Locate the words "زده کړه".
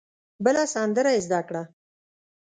1.25-1.63